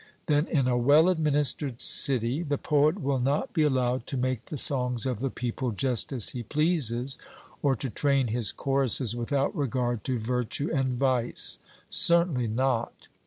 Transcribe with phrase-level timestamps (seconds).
[0.25, 4.57] Then in a well administered city, the poet will not be allowed to make the
[4.57, 7.19] songs of the people just as he pleases,
[7.61, 11.59] or to train his choruses without regard to virtue and vice.
[11.87, 13.09] 'Certainly not.'